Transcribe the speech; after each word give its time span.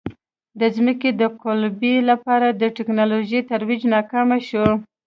د 0.59 0.61
ځمکې 0.75 1.09
د 1.21 1.21
قُلبې 1.43 1.95
لپاره 2.09 2.47
د 2.61 2.63
ټکنالوژۍ 2.77 3.39
ترویج 3.49 3.81
ناکام 3.93 4.29
شو. 4.47 4.65